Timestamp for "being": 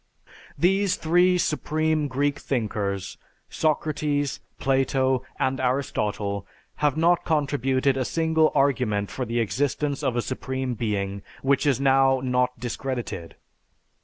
10.73-11.21